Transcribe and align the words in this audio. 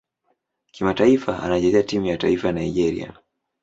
Kimataifa 0.71 1.39
anachezea 1.43 1.83
timu 1.83 2.05
ya 2.05 2.17
taifa 2.17 2.51
Nigeria. 2.51 3.13